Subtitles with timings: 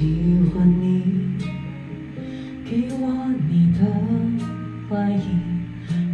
[0.00, 0.06] 喜
[0.48, 1.36] 欢你
[2.64, 3.04] 给我
[3.50, 3.84] 你的
[4.88, 5.26] 怀疑，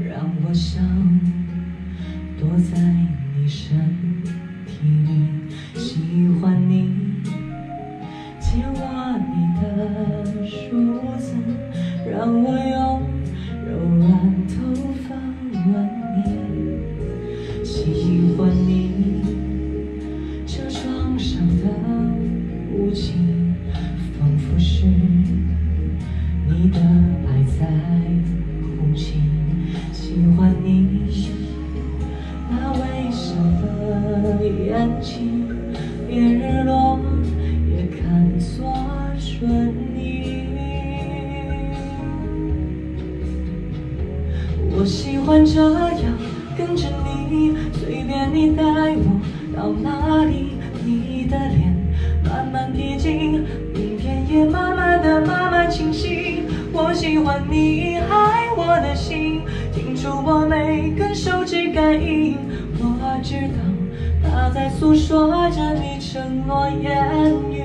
[0.05, 0.83] 让我想
[2.37, 2.81] 躲在
[3.37, 3.79] 你身
[4.67, 5.79] 体里。
[5.79, 6.01] 喜
[6.41, 6.91] 欢你
[8.41, 8.81] 借我
[9.23, 9.65] 你的
[10.45, 11.37] 梳子，
[12.11, 13.07] 让我用
[13.69, 14.09] 柔软
[14.49, 14.55] 头
[15.07, 15.15] 发
[15.71, 15.71] 吻
[16.17, 17.63] 你。
[17.63, 18.91] 喜欢你
[22.87, 23.15] 雾气，
[24.17, 26.79] 仿佛是你的
[27.27, 27.67] 爱在
[28.63, 29.15] 呼吸。
[29.93, 31.09] 喜欢你
[32.49, 35.49] 那微笑的眼睛，
[36.09, 37.01] 连日落
[37.69, 38.73] 也看作
[39.19, 40.47] 春意。
[44.71, 46.17] 我喜欢这样
[46.57, 46.87] 跟着
[47.29, 48.63] 你，随便你带
[48.95, 49.21] 我
[49.57, 50.06] 到哪
[57.49, 59.43] 你爱我的心，
[59.73, 62.37] 听出我每根手指感应，
[62.79, 63.59] 我知道
[64.23, 67.63] 它在诉说着你承诺言语。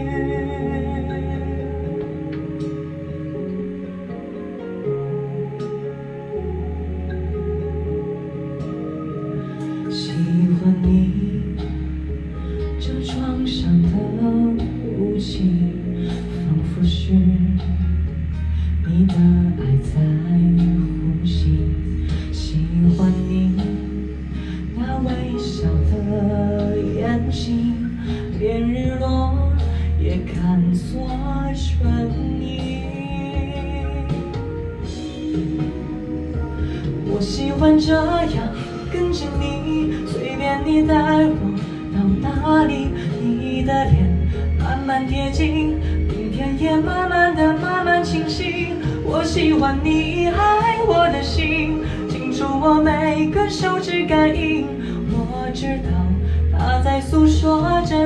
[9.90, 10.12] 喜
[10.60, 11.56] 欢你
[12.80, 13.88] 这床上的
[14.98, 15.74] 无情，
[16.08, 17.14] 仿佛是
[18.88, 19.16] 你的
[30.82, 31.08] 看作
[31.54, 32.82] 春意。
[37.06, 38.50] 我喜欢这样
[38.92, 41.36] 跟着你，随便你带我
[41.94, 42.90] 到哪里，
[43.22, 44.10] 你的脸
[44.60, 48.74] 慢慢贴近，明天也慢慢的慢慢清晰。
[49.04, 54.66] 我喜欢你爱我的心，清楚我每根手指感应，
[55.12, 55.92] 我知道
[56.58, 58.01] 它在诉说着